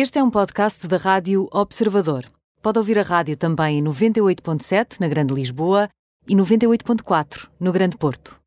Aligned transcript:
Este 0.00 0.20
é 0.20 0.22
um 0.22 0.30
podcast 0.30 0.86
da 0.86 0.96
Rádio 0.96 1.48
Observador. 1.50 2.24
Pode 2.62 2.78
ouvir 2.78 3.00
a 3.00 3.02
rádio 3.02 3.36
também 3.36 3.80
em 3.80 3.82
98.7 3.82 5.00
na 5.00 5.08
Grande 5.08 5.34
Lisboa 5.34 5.88
e 6.24 6.36
98.4 6.36 7.48
no 7.58 7.72
Grande 7.72 7.96
Porto. 7.96 8.38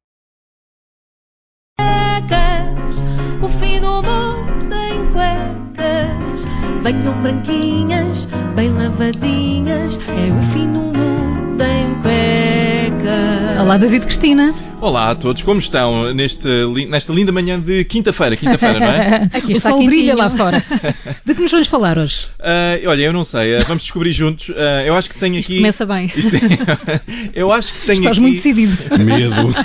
O 3.44 3.50
fim 3.60 3.82
do 3.82 4.02
mundo 4.02 4.74
em 4.74 5.12
cuecas. 5.12 6.46
Venham 6.82 7.22
branquinhas, 7.22 8.28
bem 8.56 8.72
lavadinhas. 8.72 9.98
É 10.08 10.32
o 10.32 10.42
fim 10.54 10.72
do 10.72 10.80
mundo 10.80 11.62
em 11.62 12.02
cuecas. 12.02 13.62
Olá, 13.62 13.78
David 13.78 14.06
Cristina. 14.06 14.71
Olá 14.82 15.12
a 15.12 15.16
todos, 15.16 15.44
como 15.44 15.60
estão 15.60 16.12
neste, 16.12 16.48
nesta 16.90 17.14
linda 17.14 17.32
manhã 17.32 17.60
de 17.60 17.84
quinta-feira? 17.86 18.36
Quinta-feira, 18.36 18.80
não 18.80 18.88
é? 18.88 19.30
o 19.48 19.52
está 19.52 19.70
sol 19.70 19.78
quentinho. 19.80 19.86
brilha 19.92 20.16
lá 20.16 20.28
fora. 20.32 20.64
De 21.24 21.36
que 21.36 21.42
nos 21.44 21.52
vamos 21.52 21.68
falar 21.68 22.00
hoje? 22.00 22.28
Ah, 22.40 22.80
olha, 22.88 23.04
eu 23.04 23.14
não 23.14 23.24
sei, 23.24 23.58
ah, 23.58 23.64
vamos 23.68 23.84
descobrir 23.84 24.12
juntos. 24.12 24.52
Ah, 24.58 24.84
eu 24.84 24.96
acho 24.96 25.08
que 25.08 25.20
tenho 25.20 25.38
Isto 25.38 25.52
aqui. 25.52 25.58
começa 25.60 25.86
bem. 25.86 26.12
Isto 26.16 26.36
é- 26.36 27.02
eu 27.36 27.52
acho 27.52 27.76
que 27.76 27.82
tenho 27.82 27.94
Estás 28.00 28.12
aqui. 28.18 28.22
muito 28.22 28.36
decidido. 28.38 28.76
Medo. 29.06 29.56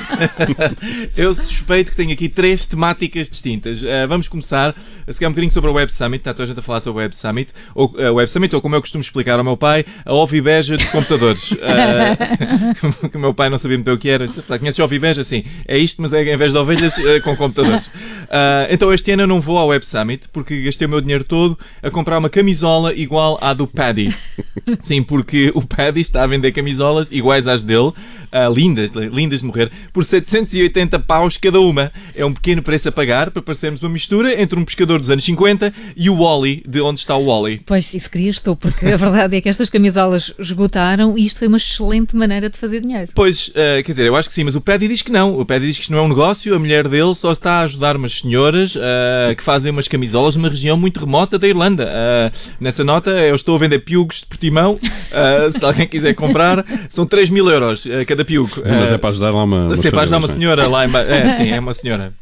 Eu 1.17 1.34
suspeito 1.34 1.92
que 1.92 1.97
tenho 1.97 2.12
aqui 2.12 2.28
três 2.28 2.67
temáticas 2.67 3.30
distintas. 3.30 3.80
Vamos 4.09 4.28
começar 4.28 4.75
a 5.09 5.12
seguir 5.14 5.25
um 5.27 5.30
bocadinho 5.30 5.51
sobre 5.51 5.70
a 5.70 5.73
Web 5.73 5.95
Summit. 5.95 6.20
Está 6.20 6.34
toda 6.34 6.45
a 6.45 6.47
gente 6.48 6.59
a 6.59 6.62
falar 6.62 6.80
sobre 6.80 7.01
a 7.01 7.03
Web 7.05 7.17
Summit. 7.17 7.55
Ou 7.75 7.95
a 8.06 8.12
Web 8.12 8.30
Summit, 8.30 8.55
ou 8.55 8.61
como 8.61 8.75
eu 8.75 8.83
costumo 8.83 9.01
explicar 9.01 9.39
ao 9.39 9.45
meu 9.45 9.56
pai, 9.56 9.87
a 10.05 10.12
ovibeja 10.12 10.77
dos 10.77 10.91
computadores. 10.91 11.55
Que 13.11 13.17
o 13.17 13.20
meu 13.20 13.33
pai 13.33 13.48
não 13.48 13.56
sabia 13.56 13.78
muito 13.78 13.87
bem 13.87 13.95
o 13.95 13.98
que 13.98 14.11
era. 14.11 14.27
Disse, 14.27 14.42
"Pá, 14.42 14.59
Conheces 14.59 14.78
a 14.78 14.84
ovibeja? 14.84 15.05
Sim, 15.15 15.45
é 15.66 15.78
isto, 15.78 16.01
mas 16.02 16.12
é 16.12 16.23
em 16.23 16.37
vez 16.37 16.52
de 16.52 16.59
ovelhas, 16.59 16.98
eh, 16.98 17.20
com 17.20 17.37
computadores. 17.37 17.91
Ah, 18.30 18.66
então 18.70 18.92
este 18.92 19.10
ano 19.12 19.23
eu 19.23 19.27
não 19.27 19.41
vou 19.41 19.59
ao 19.59 19.69
Web 19.69 19.87
Summit 19.87 20.28
porque 20.33 20.62
gastei 20.62 20.87
o 20.87 20.91
meu 20.91 21.01
dinheiro 21.01 21.24
todo 21.24 21.59
a 21.83 21.91
comprar 21.91 22.19
uma 22.19 22.28
camisola 22.28 22.95
igual 22.95 23.38
à 23.41 23.55
do 23.55 23.66
Paddy. 23.66 24.14
Sim, 24.80 25.02
porque 25.02 25.52
o 25.55 25.66
Paddy 25.66 26.00
está 26.00 26.25
a 26.25 26.27
vender 26.27 26.53
camisolas 26.53 27.11
iguais 27.12 27.47
às 27.47 27.62
dele, 27.62 27.92
ah, 28.33 28.48
lindas, 28.48 28.91
lindas 28.91 29.41
de 29.41 29.47
morrer, 29.47 29.70
por 29.92 30.05
780 30.05 30.98
paus 31.00 31.36
cada 31.36 31.61
uma. 31.61 31.92
É 32.14 32.25
um 32.25 32.33
pequeno 32.33 32.62
preço 32.62 32.88
a 32.88 32.92
pagar 32.92 33.31
para 33.31 33.42
parecermos 33.42 33.83
uma 33.83 33.91
mistura 33.91 34.41
entre 34.41 34.59
um 34.59 34.64
pescador 34.64 34.98
dos 35.00 35.11
anos 35.11 35.25
50 35.25 35.72
e 35.97 36.11
o 36.11 36.16
Wally, 36.22 36.62
de 36.66 36.81
onde 36.81 37.00
está 37.00 37.16
o 37.16 37.27
Wally. 37.27 37.62
Pois, 37.64 37.94
isso 37.94 38.11
querias 38.11 38.41
tu, 38.41 38.56
porque 38.56 38.86
a 38.86 38.97
verdade 38.97 39.36
é 39.36 39.41
que 39.41 39.48
estas 39.48 39.70
camisolas 39.70 40.33
esgotaram 40.38 41.16
e 41.16 41.25
isto 41.25 41.38
foi 41.38 41.48
uma 41.48 41.56
excelente 41.56 42.16
maneira 42.16 42.50
de 42.50 42.59
fazer 42.59 42.81
dinheiro. 42.81 43.11
Pois, 43.14 43.50
ah, 43.55 43.83
quer 43.83 43.92
dizer, 43.92 44.06
eu 44.06 44.16
acho 44.16 44.28
que 44.28 44.34
sim, 44.34 44.44
mas 44.44 44.55
o 44.55 44.61
Paddy 44.61 44.88
diz 44.97 45.02
que 45.02 45.12
não. 45.12 45.39
O 45.39 45.44
Paddy 45.44 45.66
diz 45.66 45.77
que 45.77 45.83
isto 45.83 45.92
não 45.92 45.98
é 45.98 46.02
um 46.02 46.08
negócio, 46.08 46.55
a 46.55 46.58
mulher 46.58 46.89
dele 46.89 47.14
só 47.14 47.33
está 47.33 47.61
a 47.61 47.61
ajudar 47.62 47.97
umas 47.97 48.20
senhoras 48.20 48.77
ah, 48.77 49.34
que 49.34 49.42
fazem 49.42 49.70
umas 49.70 49.86
camisolas 49.86 50.36
numa 50.36 50.48
região 50.48 50.77
muito 50.77 50.98
remota 50.98 51.38
da 51.38 51.47
Irlanda. 51.47 51.88
Ah, 51.92 52.33
nessa 52.58 52.83
nota, 52.83 53.11
eu 53.11 53.34
estou 53.34 53.56
a 53.56 53.58
vender 53.58 53.80
piugos 53.80 54.20
de 54.20 54.27
Portimão. 54.27 54.78
Ah, 55.12 55.50
se 55.56 55.64
alguém 55.64 55.86
quiser 55.86 56.14
comprar, 56.14 56.64
são 56.88 57.06
3 57.06 57.30
mil 57.30 57.48
euros 57.48 57.86
cada 58.06 58.25
piugo. 58.25 58.62
Mas 58.64 58.92
é 58.92 58.98
para 58.98 59.11
ajudar 59.11 59.30
lá 59.30 59.44
uma. 59.44 59.66
umas 59.66 59.80
Sim, 59.80 59.91
para 59.91 60.03
ajudar 60.03 60.19
uma 60.19 60.28
famílias, 60.28 60.55
senhora 60.56 60.69
lá 60.69 60.86
em. 60.86 60.97
É, 60.97 61.28
sim, 61.31 61.50
é 61.50 61.60
uma 61.60 61.75
senhora. 61.75 62.12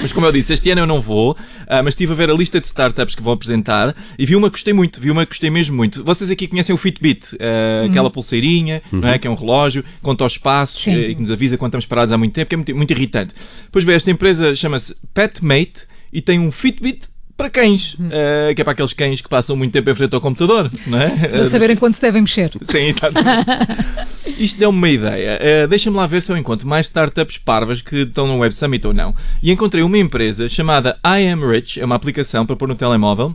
Mas 0.00 0.12
como 0.12 0.26
eu 0.26 0.32
disse, 0.32 0.52
este 0.52 0.70
ano 0.70 0.82
eu 0.82 0.86
não 0.86 1.00
vou, 1.00 1.36
ah, 1.66 1.82
mas 1.82 1.92
estive 1.92 2.12
a 2.12 2.14
ver 2.14 2.30
a 2.30 2.34
lista 2.34 2.60
de 2.60 2.66
startups 2.66 3.14
que 3.14 3.22
vou 3.22 3.32
apresentar 3.32 3.94
e 4.18 4.26
vi 4.26 4.36
uma 4.36 4.48
que 4.48 4.52
gostei 4.52 4.72
muito, 4.72 5.00
vi 5.00 5.10
uma 5.10 5.24
que 5.24 5.30
gostei 5.30 5.50
mesmo 5.50 5.76
muito. 5.76 6.04
Vocês 6.04 6.30
aqui 6.30 6.46
conhecem 6.46 6.74
o 6.74 6.78
Fitbit, 6.78 7.36
ah, 7.40 7.86
aquela 7.86 8.10
pulseirinha, 8.10 8.82
não 8.90 9.08
é? 9.08 9.18
que 9.18 9.26
é 9.26 9.30
um 9.30 9.34
relógio, 9.34 9.84
conta 10.02 10.24
os 10.24 10.38
passos 10.38 10.82
Sim. 10.82 10.92
eh, 10.92 11.10
e 11.10 11.14
que 11.14 11.20
nos 11.20 11.30
avisa 11.30 11.56
quando 11.56 11.70
estamos 11.70 11.86
parados 11.86 12.12
há 12.12 12.18
muito 12.18 12.32
tempo, 12.32 12.48
que 12.48 12.54
é 12.54 12.56
muito, 12.56 12.76
muito 12.76 12.90
irritante. 12.92 13.34
Pois 13.70 13.84
bem, 13.84 13.94
esta 13.94 14.10
empresa 14.10 14.54
chama-se 14.54 14.96
Petmate 15.12 15.86
e 16.12 16.20
tem 16.20 16.38
um 16.38 16.50
Fitbit 16.50 17.08
para 17.36 17.50
cães, 17.50 17.96
ah, 18.00 18.54
que 18.54 18.60
é 18.60 18.64
para 18.64 18.72
aqueles 18.72 18.92
cães 18.92 19.20
que 19.20 19.28
passam 19.28 19.56
muito 19.56 19.72
tempo 19.72 19.90
em 19.90 19.94
frente 19.94 20.14
ao 20.14 20.20
computador, 20.20 20.70
não 20.86 21.00
é? 21.00 21.10
Para 21.28 21.44
saberem 21.44 21.76
quando 21.76 21.94
se 21.94 22.02
devem 22.02 22.22
mexer. 22.22 22.50
Sim, 22.62 22.86
exatamente. 22.88 23.46
Isto 24.38 24.58
deu-me 24.58 24.78
uma 24.78 24.88
ideia. 24.88 25.38
Uh, 25.64 25.68
Deixa-me 25.68 25.96
lá 25.96 26.06
ver 26.06 26.22
se 26.22 26.32
eu 26.32 26.36
encontro 26.36 26.66
mais 26.66 26.86
startups 26.86 27.38
parvas 27.38 27.82
que 27.82 28.02
estão 28.02 28.26
no 28.26 28.38
Web 28.38 28.54
Summit 28.54 28.86
ou 28.86 28.94
não. 28.94 29.14
E 29.42 29.50
encontrei 29.50 29.82
uma 29.82 29.98
empresa 29.98 30.48
chamada 30.48 30.98
I 31.04 31.26
Am 31.28 31.46
Rich, 31.46 31.80
é 31.80 31.84
uma 31.84 31.96
aplicação 31.96 32.46
para 32.46 32.56
pôr 32.56 32.68
no 32.68 32.74
telemóvel, 32.74 33.34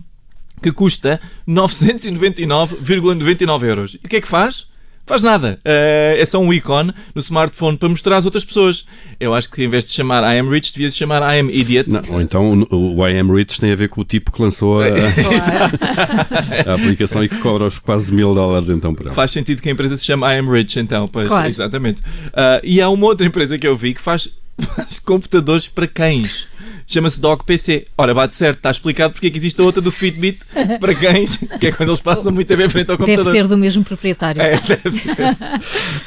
que 0.61 0.71
custa 0.71 1.19
999,99 1.47 3.63
euros. 3.63 3.93
E 3.95 4.05
o 4.05 4.09
que 4.09 4.17
é 4.17 4.21
que 4.21 4.27
faz? 4.27 4.67
Faz 5.09 5.23
nada. 5.23 5.59
Uh, 5.65 6.21
é 6.21 6.23
só 6.23 6.39
um 6.39 6.53
ícone 6.53 6.93
no 7.15 7.19
smartphone 7.19 7.75
para 7.75 7.89
mostrar 7.89 8.17
às 8.17 8.25
outras 8.25 8.45
pessoas. 8.45 8.85
Eu 9.19 9.33
acho 9.33 9.49
que 9.49 9.63
em 9.63 9.67
vez 9.67 9.83
de 9.85 9.91
chamar 9.91 10.21
I 10.21 10.37
Am 10.37 10.47
Rich, 10.51 10.71
devia-se 10.71 10.95
chamar 10.95 11.23
I 11.35 11.39
Am 11.39 11.49
Idiot. 11.49 11.89
Não, 11.89 12.03
ou 12.11 12.21
então 12.21 12.67
o, 12.69 12.97
o 12.97 13.07
I 13.07 13.17
Am 13.17 13.33
Rich 13.35 13.59
tem 13.59 13.71
a 13.71 13.75
ver 13.75 13.89
com 13.89 14.01
o 14.01 14.05
tipo 14.05 14.31
que 14.31 14.39
lançou 14.39 14.81
a, 14.83 14.85
a 16.69 16.75
aplicação 16.75 17.23
e 17.23 17.27
que 17.27 17.39
cobra 17.39 17.65
os 17.65 17.79
quase 17.79 18.13
mil 18.13 18.35
dólares 18.35 18.69
então 18.69 18.93
por 18.93 19.07
ela. 19.07 19.15
Faz 19.15 19.31
sentido 19.31 19.63
que 19.63 19.69
a 19.69 19.71
empresa 19.71 19.97
se 19.97 20.05
chame 20.05 20.21
I 20.25 20.37
Am 20.37 20.47
Rich, 20.47 20.77
então, 20.79 21.07
pois, 21.07 21.27
Claro. 21.27 21.47
exatamente. 21.49 22.03
Ah, 22.31 22.61
e 22.63 22.79
há 22.79 22.87
uma 22.87 23.07
outra 23.07 23.25
empresa 23.25 23.57
que 23.57 23.65
eu 23.65 23.75
vi 23.75 23.95
que 23.95 24.01
faz, 24.01 24.29
faz 24.75 24.99
computadores 24.99 25.67
para 25.67 25.87
cães. 25.87 26.47
Chama-se 26.91 27.21
Dog 27.21 27.43
PC. 27.45 27.85
Ora, 27.95 28.15
bate 28.15 28.33
certo, 28.33 28.57
está 28.57 28.71
explicado 28.71 29.13
porque 29.13 29.27
é 29.27 29.29
que 29.29 29.37
existe 29.37 29.61
a 29.61 29.63
outra 29.63 29.79
do 29.79 29.91
Fitbit 29.91 30.39
para 30.79 30.95
cães, 30.95 31.37
que 31.59 31.67
é 31.67 31.71
quando 31.71 31.89
eles 31.89 32.01
passam 32.01 32.31
muito 32.31 32.47
tempo 32.47 32.63
em 32.63 32.67
frente 32.69 32.89
ao 32.89 32.97
Deve 32.97 33.11
computador. 33.15 33.31
ser 33.31 33.47
do 33.47 33.57
mesmo 33.59 33.83
proprietário. 33.83 34.41
É, 34.41 34.59
deve 34.59 34.91
ser. 34.91 35.15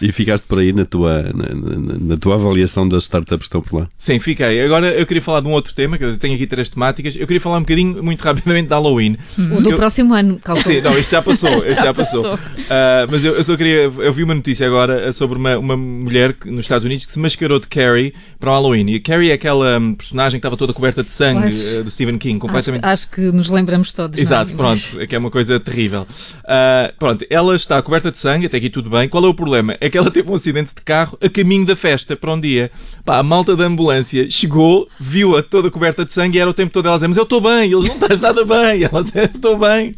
E 0.01 0.11
ficaste 0.11 0.43
por 0.45 0.59
aí 0.59 0.73
na 0.73 0.85
tua, 0.85 1.23
na, 1.23 1.55
na- 1.55 1.99
na 2.01 2.17
tua 2.17 2.35
avaliação 2.35 2.89
das 2.89 3.05
startups 3.05 3.47
que 3.47 3.57
estão 3.57 3.63
por 3.63 3.81
lá. 3.83 3.89
Sim, 3.97 4.19
fiquei. 4.19 4.61
Agora 4.65 4.89
eu 4.89 5.07
queria 5.07 5.23
falar 5.23 5.41
de 5.41 5.47
um 5.47 5.53
outro 5.53 5.73
tema, 5.73 5.97
que 5.97 6.05
eu 6.05 6.19
tenho 6.19 6.35
aqui 6.35 6.49
três 6.49 6.69
temáticas. 6.69 7.15
Eu 7.15 7.29
queria 7.29 7.41
falar 7.41 7.59
um 7.59 7.61
bocadinho, 7.61 8.03
muito 8.03 8.21
rapidamente, 8.21 8.67
de 8.69 8.75
Halloween. 8.75 9.17
O 9.39 9.61
do 9.63 9.71
Eu- 9.71 9.77
próximo 9.77 10.13
ano, 10.15 10.41
calculo. 10.43 10.67
Sim, 10.67 10.81
não, 10.81 10.99
isto 10.99 11.11
já 11.13 11.23
passou. 11.23 11.51
Isto 11.59 11.69
isto 11.69 11.77
já 11.79 11.85
já 11.85 11.95
passou. 11.95 12.23
passou. 12.25 12.39
Ah, 12.69 13.07
mas 13.09 13.25
eu, 13.25 13.35
eu 13.37 13.45
só 13.45 13.57
queria. 13.57 13.83
Eu 13.85 14.13
vi 14.13 14.25
uma 14.25 14.35
notícia 14.35 14.67
agora 14.67 15.09
ah, 15.09 15.13
sobre 15.13 15.39
uma, 15.39 15.57
uma 15.59 15.77
mulher 15.77 16.33
que- 16.33 16.51
nos 16.51 16.65
Estados 16.65 16.85
Unidos 16.85 17.07
que 17.07 17.13
se 17.13 17.21
mascarou 17.21 17.61
de 17.61 17.69
Carrie 17.69 18.13
para 18.41 18.51
o 18.51 18.53
Halloween. 18.55 18.91
E 18.91 18.97
a 18.97 19.01
Carrie 19.01 19.31
é 19.31 19.35
aquela 19.35 19.79
hum, 19.79 19.95
personagem 19.95 20.41
que 20.41 20.47
estava 20.47 20.57
toda 20.57 20.72
coberta 20.73 21.03
de 21.03 21.11
sangue 21.11 21.55
ah, 21.79 21.83
do 21.83 21.91
Stephen 21.91 22.19
King, 22.19 22.35
Acho, 22.37 22.41
completamente. 22.41 22.85
acho 22.85 23.11
que 23.11 23.21
nos 23.21 23.49
lembramos 23.49 23.93
todos. 23.93 24.19
é? 24.19 24.23
Exato, 24.23 24.55
pronto, 24.55 24.83
é 24.99 25.07
que 25.07 25.15
é 25.15 25.19
uma 25.19 25.31
coisa 25.31 25.59
terrível. 25.61 26.07
Ah, 26.45 26.93
pronto, 26.99 27.25
ela 27.29 27.55
está 27.55 27.81
coberta 27.83 28.11
de 28.11 28.19
sangue, 28.19 28.47
até 28.47 28.57
aqui 28.57 28.71
tudo 28.71 28.91
bem. 28.91 29.09
Qual 29.09 29.25
é 29.25 29.29
o 29.29 29.35
problema? 29.35 29.77
É 29.81 29.89
que 29.91 29.99
ela 29.99 30.11
teve 30.11 30.31
um 30.31 30.35
acidente 30.35 30.75
de 30.75 30.83
carro 30.83 31.17
a 31.21 31.29
caminho 31.29 31.67
da 31.67 31.77
festa 31.77 32.17
para 32.17 32.33
um 32.33 32.41
dia. 32.41 32.71
Pá, 33.05 33.19
a 33.19 33.23
malta 33.23 33.57
da 33.57 33.65
ambulância 33.65 34.29
chegou, 34.31 34.89
viu-a 34.99 35.43
toda 35.43 35.71
coberta 35.71 36.05
de 36.05 36.13
sangue 36.13 36.39
e 36.39 36.41
era 36.41 36.49
o 36.51 36.55
tempo 36.55 36.73
todo 36.73 36.87
ela 36.87 36.95
a 36.95 36.99
dizer: 36.99 37.09
Mas 37.09 37.17
eu 37.17 37.25
estou 37.25 37.41
bem, 37.41 37.73
eles 37.73 37.87
não 37.87 37.95
estás 37.95 38.21
nada 38.21 38.45
bem. 38.45 38.85
Ela 38.85 39.03
dizia: 39.03 39.25
estou 39.35 39.59
bem. 39.59 39.95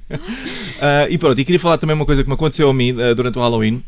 Ah, 0.80 1.06
e 1.08 1.16
pronto, 1.18 1.40
e 1.40 1.44
queria 1.44 1.58
falar 1.58 1.78
também 1.78 1.94
uma 1.94 2.06
coisa 2.06 2.22
que 2.22 2.28
me 2.28 2.34
aconteceu 2.34 2.68
a 2.68 2.74
mim 2.74 2.94
ah, 3.00 3.14
durante 3.14 3.38
o 3.38 3.42
Halloween. 3.42 3.82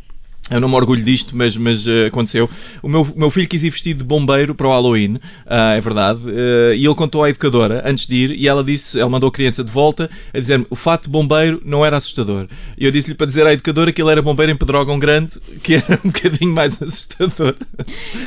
Eu 0.49 0.61
não 0.61 0.69
me 0.69 0.77
orgulho 0.77 1.03
disto, 1.03 1.37
mas, 1.37 1.57
mas 1.57 1.87
eh, 1.89 2.07
aconteceu. 2.07 2.49
O 2.81 2.89
meu, 2.89 3.07
meu 3.17 3.31
filho 3.31 3.49
quis 3.49 3.65
ir 3.65 3.71
vestido 3.71 3.99
de 3.99 4.05
bombeiro 4.05 4.55
para 4.55 4.69
o 4.69 4.71
Halloween, 4.71 5.19
ah, 5.45 5.75
é 5.75 5.81
verdade, 5.81 6.21
eh, 6.29 6.75
e 6.77 6.87
ele 6.87 6.95
contou 6.95 7.25
à 7.25 7.31
educadora 7.31 7.83
antes 7.84 8.07
de 8.07 8.15
ir, 8.15 8.31
e 8.31 8.47
ela 8.47 8.62
disse, 8.62 9.01
ela 9.01 9.11
mandou 9.11 9.29
a 9.29 9.33
criança 9.33 9.65
de 9.65 9.73
volta 9.73 10.09
a 10.33 10.39
dizer-me 10.39 10.65
o 10.71 10.77
fato 10.77 11.05
de 11.05 11.11
bombeiro 11.11 11.61
não 11.65 11.84
era 11.84 11.97
assustador. 11.97 12.47
E 12.79 12.84
eu 12.84 12.93
disse-lhe 12.93 13.17
para 13.17 13.27
dizer 13.27 13.45
à 13.45 13.53
educadora 13.53 13.93
que 13.93 14.01
ele 14.01 14.11
era 14.11 14.23
bombeiro 14.23 14.53
em 14.53 14.57
Pedrógão 14.57 15.01
Grande, 15.01 15.41
que 15.65 15.75
era 15.75 15.99
um 16.05 16.11
bocadinho 16.11 16.55
mais 16.55 16.78
assustador. 16.81 17.57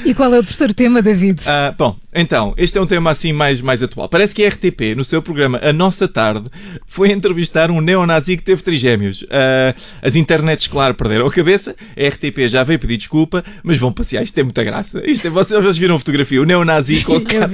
E 0.03 0.13
qual 0.13 0.33
é 0.33 0.39
o 0.39 0.43
terceiro 0.43 0.73
tema, 0.73 1.01
David? 1.01 1.43
Ah, 1.45 1.73
bom, 1.77 1.95
então, 2.13 2.53
este 2.57 2.77
é 2.77 2.81
um 2.81 2.87
tema 2.87 3.11
assim 3.11 3.31
mais, 3.31 3.61
mais 3.61 3.81
atual. 3.81 4.09
Parece 4.09 4.35
que 4.35 4.43
a 4.43 4.49
RTP, 4.49 4.93
no 4.93 5.05
seu 5.05 5.21
programa 5.21 5.57
A 5.63 5.71
Nossa 5.71 6.05
Tarde, 6.05 6.49
foi 6.85 7.11
entrevistar 7.13 7.71
um 7.71 7.79
neonazi 7.79 8.35
que 8.35 8.43
teve 8.43 8.61
trigémeos. 8.61 9.25
Ah, 9.31 9.73
as 10.01 10.17
internets, 10.17 10.67
claro, 10.67 10.93
perderam 10.95 11.25
a 11.25 11.31
cabeça. 11.31 11.73
A 11.95 12.08
RTP 12.09 12.47
já 12.47 12.63
veio 12.63 12.79
pedir 12.79 12.97
desculpa, 12.97 13.43
mas 13.63 13.77
vão 13.77 13.91
passear. 13.91 14.23
Isto 14.23 14.35
tem 14.35 14.43
muita 14.43 14.63
graça. 14.63 15.01
Isto 15.09 15.27
é, 15.27 15.29
vocês, 15.29 15.61
vocês 15.61 15.77
viram 15.77 15.95
a 15.95 15.99
fotografia? 15.99 16.41
O 16.41 16.45
neonazi 16.45 17.03
com 17.03 17.15
a, 17.15 17.21
cara, 17.21 17.49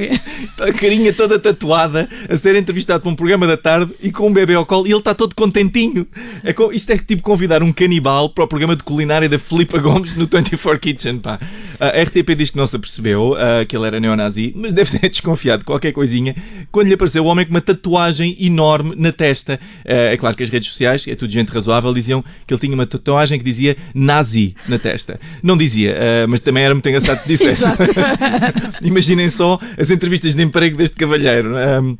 a 0.59 0.73
carinha 0.73 1.13
toda 1.13 1.37
tatuada 1.39 2.09
a 2.29 2.37
ser 2.37 2.55
entrevistado 2.55 3.01
para 3.01 3.11
um 3.11 3.15
programa 3.15 3.45
da 3.47 3.57
tarde 3.57 3.91
e 4.01 4.11
com 4.11 4.27
um 4.27 4.33
bebê 4.33 4.53
ao 4.53 4.65
colo 4.65 4.87
e 4.87 4.91
ele 4.91 4.99
está 4.99 5.13
todo 5.13 5.35
contentinho. 5.35 6.07
É 6.43 6.55
isto 6.73 6.91
é 6.91 6.97
tipo 6.97 7.21
convidar 7.21 7.61
um 7.61 7.71
canibal 7.71 8.29
para 8.29 8.43
o 8.43 8.47
programa 8.47 8.75
de 8.75 8.83
culinária 8.83 9.27
da 9.27 9.37
Filipa 9.37 9.77
Gomes 9.77 10.13
no 10.13 10.25
24 10.25 10.79
Kitchen. 10.79 11.19
Pá. 11.19 11.39
A 11.79 12.01
RTP 12.01 12.35
diz 12.35 12.49
que 12.49 12.57
não 12.57 12.67
se 12.67 12.75
apercebeu 12.75 13.35
ah, 13.35 13.65
que 13.65 13.75
ele 13.75 13.85
era 13.85 13.99
neonazi, 13.99 14.53
mas 14.55 14.73
deve 14.73 14.97
ter 14.97 15.09
desconfiado 15.09 15.59
de 15.59 15.65
qualquer 15.65 15.91
coisinha 15.91 16.35
quando 16.71 16.87
lhe 16.87 16.93
apareceu 16.93 17.23
o 17.23 17.27
homem 17.27 17.45
com 17.45 17.51
uma 17.51 17.61
tatuagem 17.61 18.35
enorme 18.39 18.93
na 18.95 19.11
testa. 19.11 19.59
Ah, 19.85 20.13
é 20.13 20.17
claro 20.17 20.35
que 20.35 20.43
as 20.43 20.49
redes 20.49 20.69
sociais, 20.69 21.05
é 21.07 21.15
tudo 21.15 21.31
gente 21.31 21.49
razoável, 21.49 21.93
diziam 21.93 22.23
que 22.45 22.53
ele 22.53 22.61
tinha 22.61 22.73
uma 22.73 22.85
tatuagem 22.85 23.37
que 23.37 23.45
dizia 23.45 23.75
nazi 23.93 24.44
na 24.67 24.77
testa. 24.77 25.19
Não 25.41 25.55
dizia, 25.55 25.95
ah, 25.97 26.27
mas 26.27 26.41
também 26.41 26.63
era 26.63 26.73
muito 26.73 26.87
engraçado 26.87 27.21
se 27.21 27.27
dissesse. 27.29 27.63
Imaginem 28.83 29.29
só 29.29 29.59
as 29.77 29.89
entrevistas 29.89 30.35
de 30.35 30.43
emprego 30.43 30.77
deste 30.77 30.95
cavalheiro. 30.95 31.55
Um, 31.55 31.97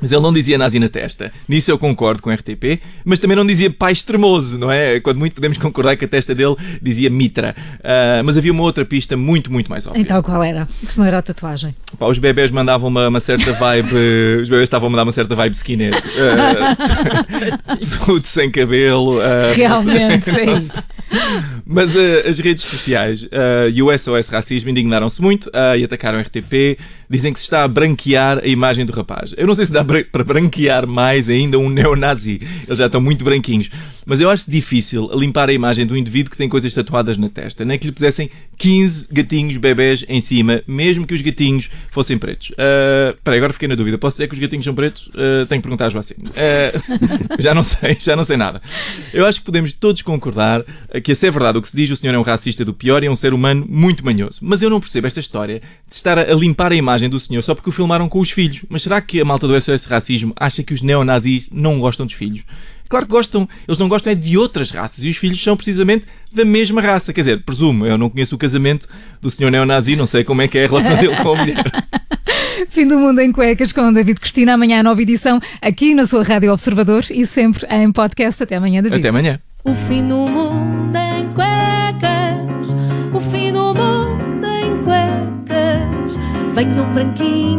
Mas 0.00 0.12
ele 0.12 0.22
não 0.22 0.32
dizia 0.32 0.56
nazi 0.56 0.78
na 0.78 0.88
testa. 0.88 1.32
Nisso 1.48 1.70
eu 1.70 1.78
concordo 1.78 2.22
com 2.22 2.30
o 2.30 2.32
RTP, 2.32 2.80
mas 3.04 3.18
também 3.18 3.36
não 3.36 3.46
dizia 3.46 3.70
pai 3.70 3.92
extremoso, 3.92 4.58
não 4.58 4.70
é? 4.70 5.00
Quando 5.00 5.18
muito 5.18 5.34
podemos 5.34 5.58
concordar 5.58 5.96
que 5.96 6.04
a 6.04 6.08
testa 6.08 6.34
dele 6.34 6.56
dizia 6.80 7.10
mitra. 7.10 7.54
Uh, 7.78 8.24
mas 8.24 8.36
havia 8.36 8.52
uma 8.52 8.62
outra 8.62 8.84
pista 8.84 9.16
muito, 9.16 9.52
muito 9.52 9.70
mais 9.70 9.86
óbvia. 9.86 10.00
Então 10.00 10.22
qual 10.22 10.42
era? 10.42 10.68
Se 10.84 10.98
não 10.98 11.06
era 11.06 11.18
a 11.18 11.22
tatuagem. 11.22 11.74
Pá, 11.98 12.06
os 12.06 12.18
bebés 12.18 12.50
mandavam 12.50 12.88
uma, 12.88 13.08
uma 13.08 13.20
certa 13.20 13.52
vibe. 13.52 13.94
os 14.42 14.48
bebés 14.48 14.64
estavam 14.64 14.88
a 14.88 14.90
mandar 14.90 15.02
uma 15.02 15.12
certa 15.12 15.34
vibe 15.34 15.54
skinhead. 15.54 15.96
Uh, 15.96 17.98
tudo 18.06 18.26
sem 18.26 18.50
cabelo. 18.50 19.18
Uh, 19.18 19.54
Realmente, 19.54 20.30
é 20.30 20.46
mas, 20.46 20.70
mas 21.64 21.96
as 21.96 22.38
redes 22.38 22.64
sociais 22.64 23.26
e 23.72 23.82
o 23.82 23.96
SOS 23.96 24.28
Racismo 24.28 24.70
indignaram-se 24.70 25.22
muito 25.22 25.50
e 25.78 25.84
atacaram 25.84 26.18
o 26.18 26.20
RTP. 26.20 26.78
Dizem 27.08 27.32
que 27.32 27.38
se 27.38 27.46
está 27.46 27.64
a 27.64 27.68
branquear 27.68 28.38
a 28.38 28.46
imagem 28.46 28.84
do 28.84 28.92
rapaz. 28.92 29.34
Eu 29.36 29.46
não 29.46 29.54
sei 29.54 29.64
se 29.64 29.72
dá 29.72 29.82
para 30.10 30.24
branquear 30.24 30.86
mais 30.86 31.28
ainda 31.28 31.58
um 31.58 31.68
neonazi. 31.68 32.40
Eles 32.66 32.78
já 32.78 32.86
estão 32.86 33.00
muito 33.00 33.24
branquinhos. 33.24 33.70
Mas 34.08 34.20
eu 34.20 34.30
acho 34.30 34.50
difícil 34.50 35.10
limpar 35.12 35.50
a 35.50 35.52
imagem 35.52 35.84
do 35.84 35.94
indivíduo 35.94 36.30
que 36.30 36.36
tem 36.38 36.48
coisas 36.48 36.72
tatuadas 36.72 37.18
na 37.18 37.28
testa. 37.28 37.62
Nem 37.62 37.78
que 37.78 37.86
lhe 37.86 37.92
pusessem 37.92 38.30
15 38.56 39.06
gatinhos 39.12 39.58
bebés 39.58 40.02
em 40.08 40.18
cima, 40.18 40.62
mesmo 40.66 41.06
que 41.06 41.12
os 41.12 41.20
gatinhos 41.20 41.68
fossem 41.90 42.16
pretos. 42.16 42.48
Uh, 42.52 43.14
peraí, 43.22 43.38
agora 43.38 43.52
fiquei 43.52 43.68
na 43.68 43.74
dúvida. 43.74 43.98
Posso 43.98 44.14
dizer 44.14 44.28
que 44.28 44.32
os 44.32 44.40
gatinhos 44.40 44.64
são 44.64 44.74
pretos? 44.74 45.08
Uh, 45.08 45.44
tenho 45.46 45.60
que 45.60 45.68
perguntar 45.68 45.86
a 45.86 45.90
Joacim. 45.90 46.14
Uh, 46.14 47.36
já 47.38 47.54
não 47.54 47.62
sei, 47.62 47.98
já 48.00 48.16
não 48.16 48.24
sei 48.24 48.38
nada. 48.38 48.62
Eu 49.12 49.26
acho 49.26 49.40
que 49.40 49.44
podemos 49.44 49.74
todos 49.74 50.00
concordar 50.00 50.64
que, 51.04 51.14
se 51.14 51.26
é 51.26 51.30
verdade 51.30 51.58
o 51.58 51.62
que 51.62 51.68
se 51.68 51.76
diz, 51.76 51.90
o 51.90 51.96
senhor 51.96 52.14
é 52.14 52.18
um 52.18 52.22
racista 52.22 52.64
do 52.64 52.72
pior 52.72 53.04
e 53.04 53.08
é 53.08 53.10
um 53.10 53.16
ser 53.16 53.34
humano 53.34 53.66
muito 53.68 54.02
manhoso. 54.02 54.38
Mas 54.40 54.62
eu 54.62 54.70
não 54.70 54.80
percebo 54.80 55.06
esta 55.06 55.20
história 55.20 55.60
de 55.86 55.94
estar 55.94 56.18
a 56.18 56.34
limpar 56.34 56.72
a 56.72 56.74
imagem 56.74 57.10
do 57.10 57.20
senhor 57.20 57.42
só 57.42 57.54
porque 57.54 57.68
o 57.68 57.72
filmaram 57.72 58.08
com 58.08 58.20
os 58.20 58.30
filhos. 58.30 58.64
Mas 58.70 58.82
será 58.82 59.02
que 59.02 59.20
a 59.20 59.24
malta 59.24 59.46
do 59.46 59.60
SOS 59.60 59.77
Racismo 59.86 60.32
acha 60.36 60.62
que 60.62 60.72
os 60.72 60.82
neonazis 60.82 61.50
não 61.52 61.78
gostam 61.78 62.06
dos 62.06 62.14
filhos? 62.14 62.44
Claro 62.88 63.04
que 63.04 63.12
gostam, 63.12 63.46
eles 63.66 63.78
não 63.78 63.88
gostam 63.88 64.12
é 64.12 64.16
de 64.16 64.38
outras 64.38 64.70
raças 64.70 65.04
e 65.04 65.10
os 65.10 65.16
filhos 65.16 65.42
são 65.42 65.56
precisamente 65.56 66.06
da 66.32 66.44
mesma 66.44 66.80
raça. 66.80 67.12
Quer 67.12 67.20
dizer, 67.20 67.42
presumo, 67.42 67.84
eu 67.84 67.98
não 67.98 68.08
conheço 68.08 68.34
o 68.34 68.38
casamento 68.38 68.88
do 69.20 69.30
senhor 69.30 69.50
neonazi, 69.50 69.94
não 69.94 70.06
sei 70.06 70.24
como 70.24 70.40
é 70.40 70.48
que 70.48 70.56
é 70.56 70.64
a 70.64 70.68
relação 70.68 70.96
dele 70.96 71.14
com 71.16 71.32
a 71.32 71.36
mulher. 71.36 71.64
Fim 72.70 72.86
do 72.86 72.98
Mundo 72.98 73.20
em 73.20 73.30
Cuecas 73.30 73.72
com 73.72 73.92
David 73.92 74.18
Cristina. 74.18 74.54
Amanhã, 74.54 74.82
nova 74.82 75.00
edição 75.00 75.40
aqui 75.60 75.94
na 75.94 76.06
sua 76.06 76.24
Rádio 76.24 76.52
Observador 76.52 77.04
e 77.10 77.24
sempre 77.26 77.66
em 77.70 77.92
podcast. 77.92 78.42
Até 78.42 78.56
amanhã, 78.56 78.82
David. 78.82 79.00
Até 79.00 79.08
amanhã. 79.10 79.38
O 79.64 79.74
fim 79.74 80.06
do 80.06 80.16
mundo 80.16 80.96
em 80.96 81.26
cuecas, 81.34 82.68
o 83.12 83.20
fim 83.20 83.52
do 83.52 83.74
mundo 83.74 84.46
em 84.46 84.82
cuecas. 84.82 86.18
Venham 86.54 86.92
branquinhas, 86.92 87.57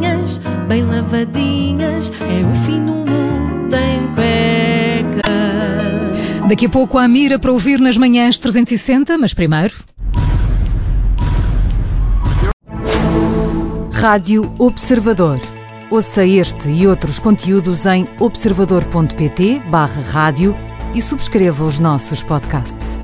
bem 0.69 0.85
lavadinhas, 0.85 2.11
é 2.21 2.45
o 2.45 2.55
fim 2.63 2.85
do 2.85 2.93
mundo 2.93 3.75
em 3.75 4.05
cuecas. 4.13 5.23
Daqui 6.47 6.67
a 6.67 6.69
pouco 6.69 6.99
a 6.99 7.07
mira 7.07 7.39
para 7.39 7.51
ouvir 7.51 7.79
nas 7.79 7.97
manhãs 7.97 8.37
360, 8.37 9.17
mas 9.17 9.33
primeiro. 9.33 9.73
Rádio 13.91 14.53
Observador. 14.59 15.39
Ouça 15.89 16.23
este 16.23 16.69
e 16.69 16.85
outros 16.85 17.17
conteúdos 17.17 17.87
em 17.87 18.05
observador.pt/barra 18.19 20.01
rádio 20.11 20.55
e 20.93 21.01
subscreva 21.01 21.65
os 21.65 21.79
nossos 21.79 22.21
podcasts. 22.21 22.98